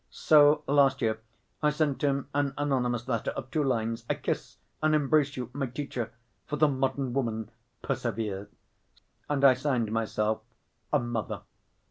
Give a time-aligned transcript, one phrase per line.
[0.09, 1.19] So last year
[1.61, 5.67] I sent him an anonymous letter of two lines: 'I kiss and embrace you, my
[5.67, 6.09] teacher,
[6.47, 7.51] for the modern woman.
[7.83, 8.49] Persevere.'
[9.29, 10.41] And I signed myself,
[10.91, 11.41] 'A Mother.